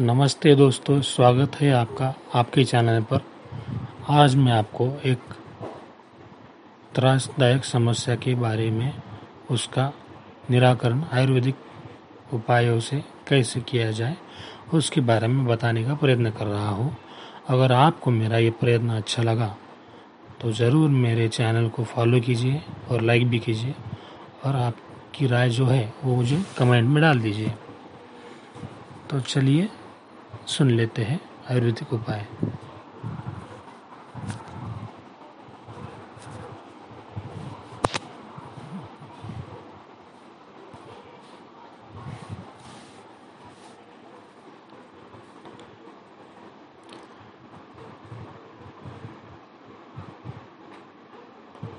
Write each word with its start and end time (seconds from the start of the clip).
नमस्ते 0.00 0.54
दोस्तों, 0.54 1.00
स्वागत 1.00 1.56
है 1.56 1.70
आपका, 1.70 2.06
आपके 2.34 2.62
चैनल 2.64 3.00
पर। 3.02 3.20
आज 4.10 4.34
मैं 4.34 4.52
आपको 4.52 4.86
एक 5.06 5.32
त्रासदायक 6.94 7.64
समस्या 7.64 8.14
के 8.16 8.34
बारे 8.34 8.70
में 8.70 8.92
उसका 9.50 9.84
निराकरण 10.50 11.02
आयुर्वेदिक 11.12 12.34
उपायों 12.34 12.78
से 12.80 13.02
कैसे 13.28 13.60
किया 13.60 13.90
जाए, 13.90 14.16
उसके 14.74 15.00
बारे 15.00 15.26
में 15.26 15.44
बताने 15.46 15.82
का 15.84 15.94
प्रयत्न 15.94 16.30
कर 16.30 16.46
रहा 16.46 16.68
हूँ। 16.68 16.96
अगर 17.48 17.72
आपको 17.72 18.10
मेरा 18.10 18.38
ये 18.38 18.50
प्रयत्न 18.52 18.90
अच्छा 18.90 19.22
लगा 19.22 19.54
तो 20.40 20.52
ज़रूर 20.52 20.88
मेरे 20.90 21.28
चैनल 21.30 21.68
को 21.68 21.84
फॉलो 21.84 22.20
कीजिए 22.20 22.62
और 22.90 23.02
लाइक 23.02 23.28
भी 23.28 23.38
कीजिए, 23.38 23.74
और 24.46 24.56
आपकी 24.56 25.26
राय 25.26 25.50
जो 25.50 25.66
है, 25.66 25.92
वो 26.04 26.16
मुझे 26.16 26.42
कमेंट 26.58 26.88
में 26.88 27.02
डाल 27.02 27.20
दीजिए। 27.20 27.52
तो 29.10 29.20
चलिए 29.20 29.68
सुन 30.50 30.70
लेते 30.70 31.02
हैं 31.02 31.20
आयुर्वेदिक 31.50 31.92
उपाय। 31.92 32.26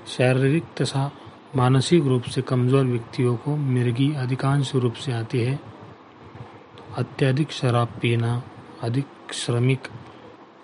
शारीरिक 0.08 0.64
तथा 0.80 1.10
मानसिक 1.56 2.04
रूप 2.04 2.22
से 2.22 2.42
कमज़ोर 2.42 2.84
व्यक्तियों 2.86 3.36
को 3.36 3.56
मिर्गी 3.56 4.12
अधिकांश 4.14 4.74
रूप 4.74 4.94
से 4.94 5.12
आती 5.12 5.40
है। 5.40 5.58
अत्यधिक 6.98 7.52
शराब 7.52 7.88
पीना 8.02 8.42
अधिक 8.82 9.32
श्रमिक 9.32 9.88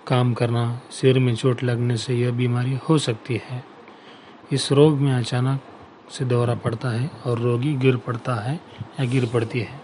काम 0.06 0.34
करना, 0.34 0.80
सिर 0.91 1.19
में 1.19 1.34
चोट 1.34 1.62
लगने 1.62 1.97
से 1.97 2.14
यह 2.14 2.30
बीमारी 2.33 2.78
हो 2.88 2.98
सकती 2.98 3.41
है। 3.44 3.64
इस 4.52 4.72
रोग 4.72 4.98
में 4.98 5.12
अचानक 5.12 5.61
से 6.11 6.24
दौरा 6.24 6.55
पड़ता 6.55 6.89
है 6.89 7.11
और 7.27 7.39
रोगी 7.39 7.74
गिर 7.74 7.96
पड़ता 7.96 8.34
है 8.34 8.61
या 9.00 9.05
गिर 9.05 9.27
पड़ती 9.27 9.61
है। 9.61 9.80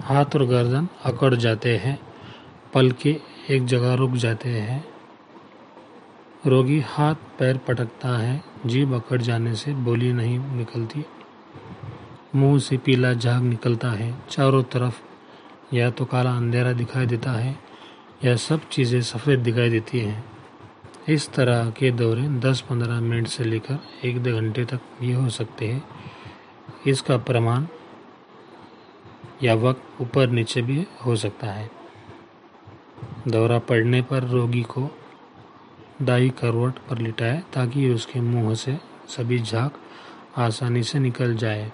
हाथ 0.00 0.24
और 0.34 0.44
गर्दन 0.44 0.88
अकड़ 1.04 1.34
जाते 1.34 1.76
हैं, 1.76 1.98
पल 2.74 2.90
के 2.90 3.20
एक 3.50 3.66
जगह 3.66 3.94
रुक 3.94 4.12
जाते 4.12 4.48
हैं। 4.48 4.84
रोगी 6.48 6.80
हाथ 6.80 7.14
पैर 7.14 7.56
पटकता 7.56 8.18
है, 8.18 8.44
जीभ 8.66 8.94
अकड़ 8.94 9.22
जाने 9.22 9.54
से 9.54 9.74
बोली 9.74 10.12
नहीं 10.12 10.38
निकलती। 10.38 11.04
मुँह 12.34 12.58
से 12.58 12.76
पीला 12.76 13.12
झाग 13.12 13.42
निकलता 13.42 13.90
है, 13.90 14.14
चारों 14.30 14.62
तरफ़ 14.62 15.00
या 15.74 15.90
तो 15.90 16.04
काला 16.04 16.36
अंधेरा 16.36 16.72
दिखाई 16.72 17.06
देता 17.06 17.30
है, 17.30 17.58
या 18.24 18.36
सब 18.36 18.68
चीज़ें 18.68 19.00
सफ़ेद 19.02 19.40
दिखाई 19.40 19.70
देती 19.70 19.98
हैं। 19.98 20.24
इस 21.08 21.32
तरह 21.32 21.70
के 21.70 21.90
दौरे 21.90 22.22
10-15 22.22 23.00
मिनट 23.00 23.26
से 23.26 23.44
लेकर 23.44 23.78
एक 24.04 24.22
दो 24.22 24.32
घंटे 24.32 24.64
तक 24.64 24.80
भी 25.00 25.12
हो 25.12 25.28
सकते 25.28 25.68
हैं। 25.68 25.84
इसका 26.86 27.16
प्रमाण 27.16 27.66
या 29.42 29.54
वक्त 29.54 30.00
ऊपर 30.00 30.28
नीचे 30.28 30.62
भी 30.62 30.86
हो 31.06 31.16
सकता 31.16 31.46
है। 31.46 31.70
दौरा 33.28 33.58
पड़ने 33.58 34.02
पर 34.02 34.22
रोगी 34.22 34.62
को 34.62 34.90
दाई 36.02 36.30
करवट 36.30 36.78
पर 36.78 36.98
लिटाए 36.98 37.42
ताकि 37.52 37.88
उसके 37.90 38.20
मुँह 38.20 38.54
से 38.54 38.78
सभी 39.08 39.38
झाग 39.38 39.70
आसानी 40.36 40.82
से 40.82 40.98
निकल 40.98 41.36
जाए। 41.36 41.72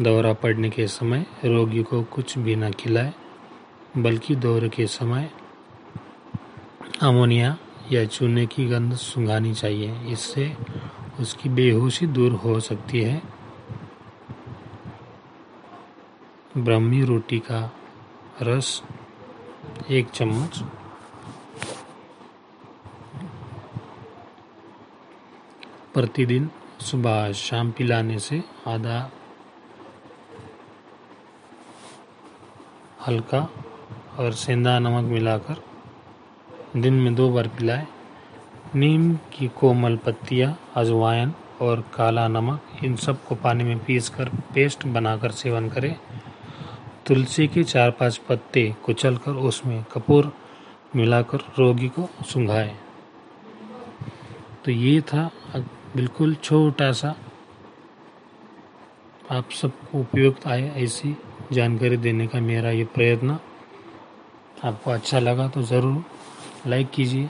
दौरा 0.00 0.32
पड़ने 0.32 0.70
के 0.70 0.86
समय 0.86 1.26
रोगी 1.44 1.82
को 1.82 2.02
कुछ 2.02 2.38
भी 2.38 2.56
न 2.56 2.70
खिलाए, 2.70 3.14
बल्कि 3.98 4.36
दौरे 4.36 4.68
के 4.68 4.86
समय 4.86 5.30
अमोनिया 7.02 7.56
या 7.92 8.04
चूने 8.04 8.46
की 8.46 8.66
गंध 8.66 8.94
सुंघानी 8.94 9.54
चाहिए। 9.54 10.12
इससे 10.12 10.56
उसकी 11.20 11.48
बेहोशी 11.48 12.06
दूर 12.06 12.32
हो 12.32 12.60
सकती 12.60 13.00
है। 13.00 13.22
ब्रह्मी 16.56 17.04
रोटी 17.04 17.38
का 17.38 17.72
रस 18.42 18.82
एक 19.90 20.08
चम्मच 20.08 20.64
प्रतिदिन 25.98 26.50
सुबह 26.80 27.32
शाम 27.32 27.70
पिलाने 27.70 28.18
से 28.18 28.42
आधा 28.66 29.10
हल्का 33.06 33.50
और 34.18 34.32
सेंधा 34.32 34.78
नमक 34.78 35.04
मिलाकर 35.04 35.62
दिन 36.76 36.94
में 36.94 37.14
दो 37.14 37.30
बार 37.30 37.48
पिलाए। 37.48 37.86
नीम 38.74 39.16
की 39.16 39.48
कोमल 39.48 39.96
पत्तियाँ, 39.96 40.58
अजवाइन 40.76 41.32
और 41.60 41.84
काला 41.94 42.28
नमक, 42.28 42.60
इन 42.84 42.96
सबको 42.96 43.34
पानी 43.34 43.64
में 43.64 43.84
पीसकर 43.84 44.28
पेस्ट 44.28 44.86
बनाकर 44.86 45.30
सेवन 45.30 45.68
करें। 45.68 45.96
तुलसी 47.06 47.48
के 47.48 47.64
चार 47.64 47.90
पाँच 47.90 48.16
पत्ते 48.16 48.76
कुचलकर 48.84 49.30
उसमें 49.30 49.84
कपूर 49.92 50.32
मिलाकर 50.96 51.38
रोगी 51.58 51.88
को 51.88 52.08
सुंघाए। 52.26 52.76
तो 54.64 54.70
ये 54.70 55.00
था 55.00 55.30
बिल्कुल 55.96 56.34
छोटा 56.34 56.90
सा 56.92 57.14
आप 59.30 59.50
सबको 59.50 60.00
उपयुक्त 60.00 60.46
आए 60.46 60.68
ऐसी 60.76 61.16
जानकारी 61.52 61.96
देने 61.96 62.26
का 62.26 62.40
मेरा 62.40 62.70
ये 62.70 62.84
प्रयत्न। 62.84 63.38
आपको 64.64 64.90
अच्छा 64.90 65.18
लगा 65.18 65.48
तो 65.48 65.62
ज़रूर 65.62 66.04
लाइक 66.66 66.90
कीजिए। 66.90 67.28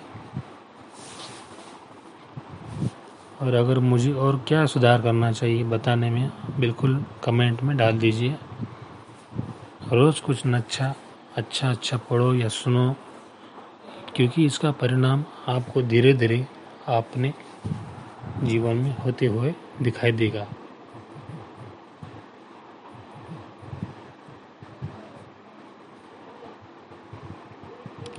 और 3.42 3.54
अगर 3.54 3.78
मुझे 3.78 4.12
और 4.12 4.44
क्या 4.48 4.64
सुधार 4.66 5.02
करना 5.02 5.32
चाहिए 5.32 5.64
बताने 5.64 6.10
में, 6.10 6.30
बिल्कुल 6.60 7.04
कमेंट 7.24 7.62
में 7.62 7.76
डाल 7.76 7.98
दीजिए। 7.98 8.36
रोज़ 9.92 10.22
कुछ 10.22 10.46
अच्छा 10.46 10.94
अच्छा 11.36 11.70
अच्छा 11.70 11.96
पढ़ो 12.10 12.32
या 12.34 12.48
सुनो, 12.48 12.94
क्योंकि 14.16 14.44
इसका 14.46 14.70
परिणाम 14.70 15.24
आपको 15.48 15.82
धीरे 15.82 16.12
धीरे 16.14 16.46
आपने 16.88 17.32
जीवन 18.42 18.76
में 18.76 18.96
होते 18.96 19.26
हुए 19.26 19.54
दिखाई 19.82 20.12
देगा। 20.12 20.46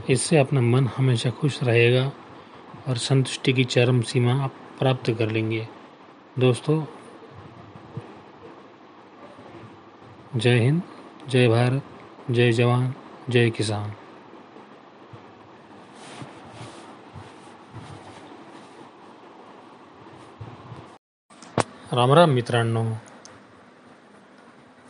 इससे 0.09 0.37
अपना 0.37 0.61
मन 0.61 0.87
हमेशा 0.87 1.29
खुश 1.29 1.63
रहेगा 1.63 2.11
और 2.87 2.97
संतुष्टि 2.97 3.53
की 3.53 3.63
चरम 3.63 4.01
सीमा 4.01 4.43
आप 4.43 4.53
प्राप्त 4.79 5.11
कर 5.11 5.29
लेंगे। 5.29 5.67
दोस्तों, 6.39 6.83
जय 10.35 10.59
हिंद, 10.59 10.81
जय 11.29 11.47
भारत, 11.47 11.83
जय 12.31 12.51
जवान, 12.51 12.93
जय 13.29 13.49
किसान। 13.49 13.93
राम 21.93 22.13
राम 22.13 22.29
मित्रांनो. 22.29 22.83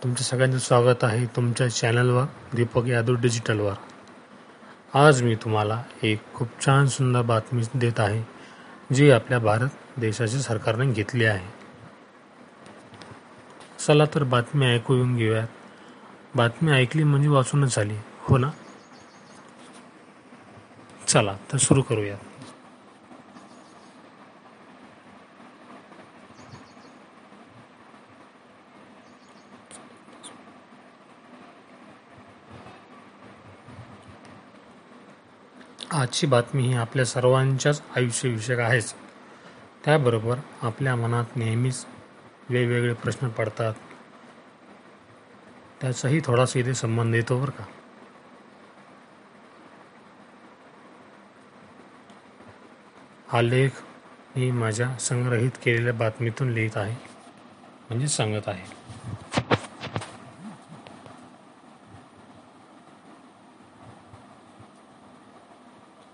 तुमचं 0.03 0.23
सगळ्यांचं 0.23 0.57
स्वागत 0.57 1.03
आहे 1.03 1.25
तुमच्या 1.25 1.67
चॅनलवर 1.67 2.23
दीपक 2.53 2.85
यादव 2.85 3.15
डिजिटलवर. 3.15 3.73
आज 4.93 5.21
मी 5.21 5.35
तुम्हाला 5.35 5.83
एक 6.03 6.19
खूप 6.33 6.47
छान 6.65 6.87
सुंदर 6.87 7.21
बातमी 7.21 7.63
देत 7.75 7.99
आहे 7.99 8.23
जी 8.95 9.11
आपल्या 9.11 9.39
भारत 9.39 9.99
देशाच्या 9.99 10.39
सरकारने 10.39 10.91
घेतली 10.93 11.25
आहे. 11.25 11.47
चला 13.79 14.05
तर 14.15 14.23
बातमी 14.23 14.65
ऐकून 14.65 15.17
घेऊयात. 15.17 15.47
बातमी 16.35 16.71
ऐकली 16.71 17.03
म्हणजे 17.03 17.29
वाचूनच 17.29 17.75
झाली 17.75 17.97
हो 18.19 18.37
ना? 18.37 18.49
चला 21.07 21.35
तर 21.53 21.57
सुरू 21.57 21.81
करूयात. 21.81 22.28
आजची 35.91 36.27
बातमी 36.27 36.63
ही 36.63 36.73
आपल्या 36.73 37.05
सर्वांच्याच 37.05 37.81
आयुष्यविषयक 37.95 38.59
आहेच. 38.59 38.93
त्याबरोबर 39.85 40.37
आपल्या 40.61 40.95
मनात 40.95 41.25
नेहमीच 41.35 41.85
वेगवेगळे 42.49 42.93
प्रश्न 42.93 43.27
पडतात. 43.27 43.73
त्याचाही 45.81 46.21
थोडासा 46.25 46.59
इथे 46.59 46.73
संबंध 46.73 47.15
येतो 47.15 47.39
बरं 47.39 47.51
का. 47.51 47.63
हा 53.27 53.41
लेख 53.41 53.69
मी 54.35 54.51
माझ्या 54.51 54.97
संग्रहित 54.99 55.51
केलेल्या 55.63 55.93
बातमीतून 55.93 56.49
लिहित 56.49 56.77
आहे. 56.77 56.95
म्हणजे 57.89 58.07
सांगत 58.07 58.47
आहे. 58.47 58.78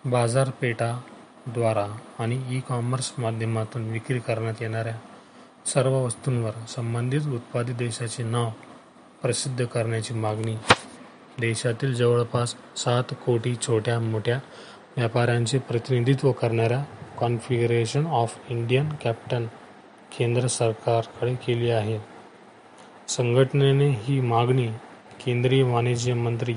बाजारपेठाद्वारा 0.05 1.85
आणि 2.19 2.41
ई 2.49 2.59
कॉमर्स 2.59 3.11
माध्यमातून 3.17 3.89
विक्री 3.91 4.19
करण्यात 4.19 4.61
येणाऱ्या 4.61 4.93
सर्व 5.65 5.93
वस्तूंवर 5.93 6.51
संबंधित 6.67 7.21
उत्पादित 7.33 7.75
देशाचे 7.75 8.23
नाव 8.23 8.49
प्रसिद्ध 9.21 9.65
करण्याची 9.65 10.13
मागणी. 10.13 10.55
देशातील 11.39 11.93
जवळपास 11.93 12.55
सात 12.77 13.13
कोटी 13.25 13.55
छोट्या 13.55 13.99
मोठ्या 13.99 14.39
व्यापाऱ्यांचे 14.97 15.59
प्रतिनिधित्व 15.59 16.31
करणाऱ्या 16.31 16.83
कॉन्फिगरेशन 17.17 18.05
ऑफ 18.07 18.37
इंडियन 18.49 18.89
कॅपिटल 19.03 19.45
केंद्र 20.17 20.47
सरकारकडे 20.47 21.33
केली 21.35 21.69
आहे. 21.69 21.99
संघटनेने 23.07 23.89
ही 23.89 24.19
मागणी 24.21 24.67
केंद्रीय 25.25 25.63
वाणिज्य 25.63 26.13
मंत्री 26.13 26.55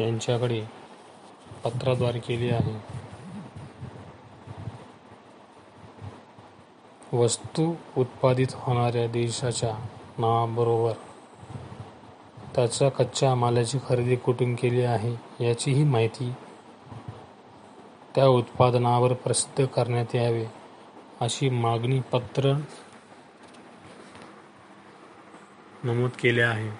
यांच्याकडे 0.00 0.62
पत्राद्वारे 1.64 2.18
केली 2.18 2.50
आहे. 2.50 2.74
वस्तू 7.12 7.74
उत्पादित 7.96 8.46
होणाऱ्या 8.52 9.06
देशाच्या 9.06 9.70
नावाबरोबर 10.18 10.92
त्याच्या 12.54 12.88
कच्च्या 12.88 13.34
मालाची 13.34 13.78
खरेदी 13.88 14.16
कुठून 14.16 14.54
केली 14.54 14.82
आहे 14.82 15.44
याचीही 15.44 15.84
माहिती 15.84 16.32
त्या 18.14 18.26
उत्पादनावर 18.26 19.12
प्रसिद्ध 19.12 19.66
करण्यात 19.66 20.14
यावे 20.14 20.46
अशी 21.20 21.48
मागणी 21.50 22.00
पत्र 22.00 22.52
नमूद 25.84 26.10
केले 26.10 26.42
आहे. 26.42 26.70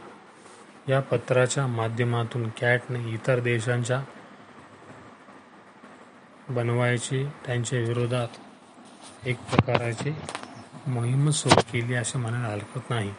या 0.92 1.00
पत्राच्या 1.00 1.66
माध्यमातून 1.66 2.48
कॅटने 2.48 3.12
इतर 3.12 3.40
देशांच्या 3.40 4.02
बनवायची 6.50 7.24
त्यांच्या 7.46 7.78
विरोधात 7.78 8.28
एक 9.26 9.36
प्रकारची 9.38 10.10
मोहीम 10.86 11.30
सुरू 11.30 11.60
केली 11.72 11.94
असे 11.94 12.18
म्हणायला 12.18 12.46
हरकत 12.46 12.90
नाही. 12.90 13.12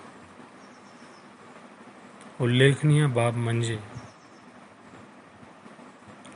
उल्लेखनीय 2.41 3.05
बाब 3.05 3.35
म्हणजे 3.35 3.77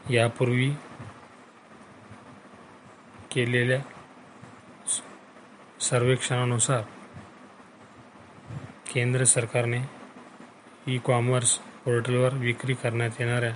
यापूर्वी 0.10 0.70
केलेल्या 3.32 3.80
सर्वेक्षणानुसार 5.82 6.82
केंद्र 8.94 9.24
सरकारने 9.24 9.82
ई 10.88 10.98
कॉमर्स 10.98 11.58
पोर्टलवर 11.86 12.34
विक्री 12.34 12.74
करण्यात 12.74 13.10
येणाऱ्या 13.20 13.54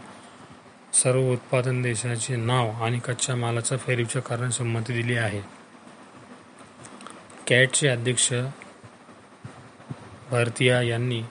सर्व 0.93 1.31
उत्पादन 1.31 1.81
देशाचे 1.81 2.35
नाव 2.35 2.69
आणि 2.83 2.99
कच्च्या 2.99 3.35
मालाचा 3.35 3.77
फेरीच्या 3.77 4.21
करण्यास 4.21 4.57
संमती 4.57 4.93
दिली 4.93 5.15
आहे. 5.15 5.41
कॅटचे 7.47 7.87
अध्यक्ष 7.87 8.33
भारतीया 10.31 10.81
यांनी 10.81 11.21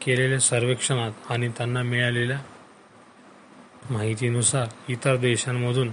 केलेल्या 0.00 0.40
सर्वेक्षणात 0.40 1.30
आणि 1.30 1.48
त्यांना 1.48 1.82
मिळालेल्या 1.82 2.38
माहितीनुसार 3.90 4.66
इतर 4.88 5.16
देशांमधून 5.16 5.92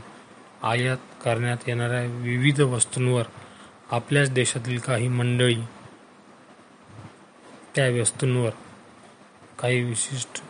आयात 0.63 0.97
करण्यात 1.23 1.57
येणाऱ्या 1.67 2.01
विविध 2.01 2.61
वस्तूंवर 2.61 3.23
आपल्याच 3.91 4.31
देशातील 4.31 4.79
काही 4.79 5.07
मंडळी 5.07 5.61
त्या 7.75 7.89
वस्तूंवर 8.01 8.49
काही 9.59 9.83
विशिष्ट 9.83 10.41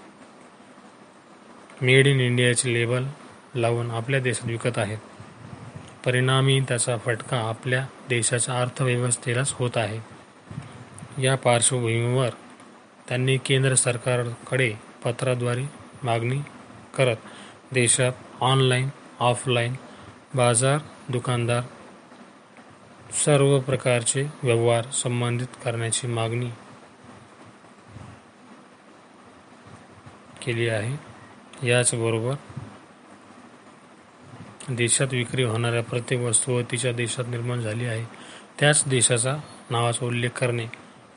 मेड 1.82 2.08
इन 2.08 2.20
इंडियाचे 2.20 2.74
लेबल 2.74 3.06
लावून 3.56 3.92
आपल्या 3.92 4.20
देशात 4.20 4.48
विकत 4.48 4.78
आहेत. 4.78 4.98
परिणामी 6.06 6.62
त्याचा 6.68 6.98
फटका 6.98 7.38
आपल्या 7.38 7.86
देशाच्या 8.10 8.62
अर्थव्यवस्थेलाच 8.62 9.54
होत 9.54 9.72
आहे. 9.76 10.00
या 11.24 11.36
पार्श्वभूमीवर 11.36 12.30
त्यांनी 13.08 13.38
केंद्र 13.38 13.76
सरकारकडे 13.76 14.74
पत्राद्वारे 15.04 15.64
मागणी 16.04 16.40
करत 16.98 17.16
देशात 17.72 18.12
ऑनलाईन 18.42 18.90
ऑफलाईन 19.20 19.76
बाजार 20.36 20.78
दुकानदार 21.10 21.62
सर्व 23.26 23.60
प्रकारचे 23.60 24.26
व्यवहार 24.44 24.86
संबंधित 24.86 25.48
करण्याची 25.66 26.08
मागणी 26.08 26.50
केली 30.46 30.70
आहे. 30.70 31.17
याचबरोबर 31.64 32.34
देशात 34.70 35.08
विक्री 35.12 35.44
होणाऱ्या 35.44 35.84
प्रत्येक 35.84 36.22
वस्तू 36.22 36.62
तिच्या 36.62 36.92
देशात 36.92 37.26
निर्माण 37.28 37.62
झाली 37.62 37.86
आहे. 37.86 38.06
त्याच 38.60 38.84
देशाचा 38.88 39.38
नावाचा 39.70 40.06
उल्लेख 40.06 40.30
करणे 40.30 40.66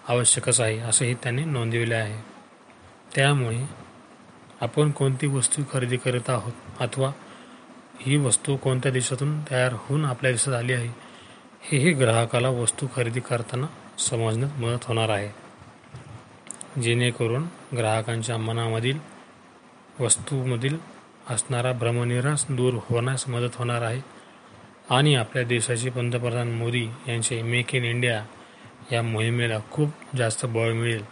आवश्यकच 0.09 0.61
आहे 0.61 0.79
असंही 0.79 1.15
त्यांनी 1.15 1.45
नोंदविले 1.45 1.95
आहे. 1.95 2.25
त्यामुळे 3.15 3.65
आपण 4.61 4.91
कोणती 4.91 5.27
वस्तू 5.27 5.63
खरेदी 5.73 5.97
करत 5.97 6.31
आहोत 6.31 6.53
अथवा 6.81 7.13
ही 8.01 8.17
वस्तू 8.17 8.57
कोणत्या 8.57 8.93
देशातून 8.93 9.41
तयार 9.51 9.73
होऊन 9.73 10.05
आपल्या 10.05 10.31
देशात 10.31 10.55
आली 10.55 10.73
आहे 10.73 10.89
हेही 11.63 11.93
ग्राहकाला 11.93 12.49
वस्तू 12.49 12.87
खरेदी 12.97 13.21
करताना 13.21 13.67
समजण्यात 13.99 14.61
मदत 14.61 14.85
होणार 14.85 15.09
आहे. 15.09 15.31
जेणेकरून 16.81 17.47
ग्राहकांच्या 17.77 18.37
मनामधील 18.37 19.20
वस्तूमधील 20.01 20.79
असणारा 21.31 21.73
भ्रमनिरास 21.73 22.47
दूर 22.49 22.75
होण्यास 22.75 23.29
मदत 23.29 23.57
होणार 23.57 23.83
आहे. 23.83 24.01
आणि 24.91 25.15
आपल्या 25.15 25.45
देशाचे 25.45 25.91
पंतप्रधान 25.91 26.53
मोदी 26.53 26.89
यांचे 27.09 27.43
मेक 27.43 27.75
इन 27.75 27.85
इंडिया 27.85 28.25
या 28.93 29.03
मोहिमेला 29.03 29.59
खूप 29.71 29.89
जास्त 30.17 30.47
बळ 30.47 30.73
मिळेल. 30.73 31.05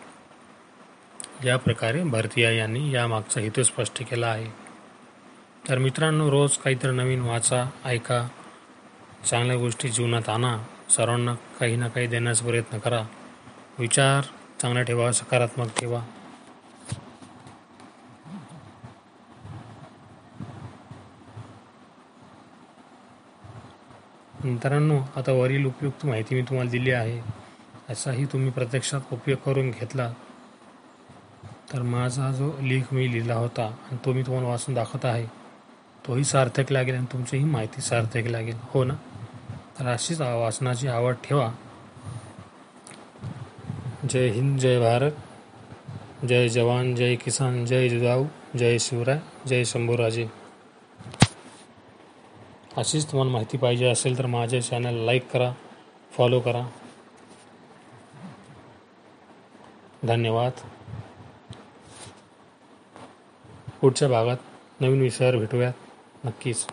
या 1.44 1.56
प्रकारे 1.56 2.02
भारतीय 2.02 2.56
यांनी 2.56 2.92
यामागचा 2.92 3.40
हेतू 3.40 3.62
स्पष्ट 3.62 4.02
केला 4.10 4.26
आहे. 4.26 4.46
तर 5.68 5.78
मित्रांनो 5.78 6.30
रोज 6.30 6.56
काहीतरी 6.56 6.90
नवीन 6.90 7.20
वाचा 7.20 7.64
ऐका. 7.84 8.28
चांगल्या 9.30 9.56
गोष्टी 9.56 9.88
जीवनात 9.88 10.28
आणा. 10.28 10.58
सर्वांना 10.90 11.34
काही 11.34 11.76
ना 11.76 11.88
काही 11.88 12.06
देण्याचा 12.06 12.46
प्रयत्न 12.46 12.78
करा. 12.78 13.02
विचार 13.78 14.24
चांगला 14.62 14.82
ठेवा 14.82 15.12
सकारात्मक 15.12 15.78
ठेवा. 15.78 16.04
मित्रांनो, 24.44 25.00
आता 25.16 25.32
वरील 25.32 25.66
उपयुक्त 25.66 26.06
माहिती 26.06 26.34
मी 26.34 26.42
तुम्हाला 26.42 26.70
दिली 26.70 26.90
आहे. 26.90 27.20
असाही 27.90 28.24
तुम्ही 28.24 28.50
प्रत्यक्षात 28.50 29.00
उपयोग 29.12 29.38
करून 29.38 29.70
घेतला. 29.70 30.12
तर 31.72 31.82
माझा 31.82 32.32
जो 32.32 32.52
लेख 32.62 32.82
मी 32.92 33.12
लिहिला 33.12 33.34
होता 33.34 33.64
आणि 33.64 33.96
तो 34.04 34.12
मी 34.12 34.22
तुम्हाला 34.22 34.48
वाचून 34.48 34.74
दाखवत 34.74 35.04
आहे, 35.04 35.26
तोही 36.06 36.24
सार्थक 36.24 36.72
लागेल 36.72 36.94
आणि 36.94 37.06
तुमचीही 37.12 37.44
माहिती 37.44 37.80
सार्थक 37.80 38.26
लागेल. 38.26 38.56
हो 38.74 38.84
ना? 38.84 38.94
तर 39.78 39.86
अशीच 39.86 40.20
वाचनाची 40.20 40.88
आवड 40.88 41.14
ठेवा. 41.24 41.52
जय 44.10 44.28
हिंद, 44.28 44.58
जय 44.58 44.80
भारत. 44.80 45.12
जय 46.26 46.48
जवान, 46.48 46.94
जय 46.94 47.14
किसान, 47.14 47.64
जय 47.66 47.88
जिजाऊ, 47.88 48.24
जय 48.58 48.78
शिवराय, 48.78 49.18
जय 49.48 49.64
शंभूराजे. 49.64 50.37
अशीच 52.78 53.12
तुम्हाला 53.12 53.32
माहिती 53.32 53.56
पाहिजे 53.56 53.86
असेल 53.86 54.18
तर 54.18 54.26
माझे 54.26 54.62
चॅनल 54.62 54.94
लाईक 54.94 55.30
करा 55.30 55.52
फॉलो 56.12 56.40
करा. 56.40 56.68
धन्यवाद. 60.02 60.52
पुढच्या 63.80 64.08
भागात 64.08 64.36
नवीन 64.80 65.00
विषयावर 65.00 65.36
भेटूयात. 65.36 65.72
नक्कीच. 66.24 66.66